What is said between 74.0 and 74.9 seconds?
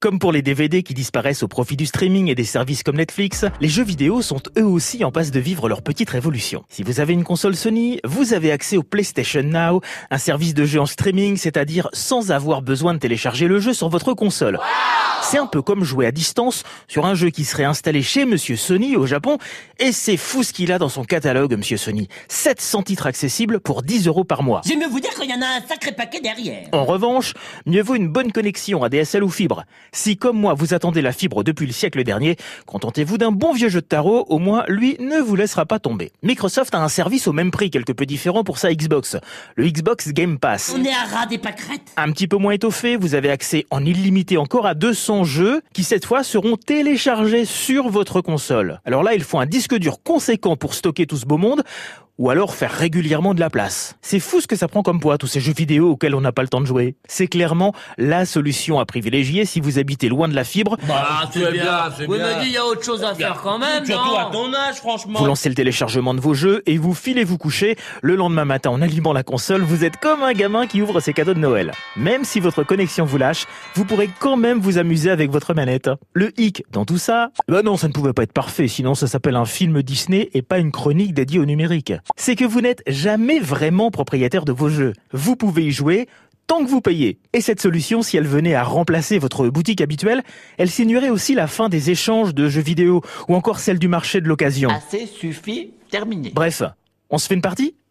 quand même vous